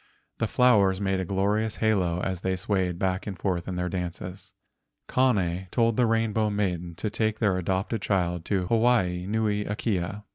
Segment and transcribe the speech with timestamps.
[0.39, 4.55] The flowers made a glorious halo as they swayed back and forth in their dances.
[5.07, 10.23] Kane told the Rainbow Maiden to take their adopted child to Hawaii nui akea.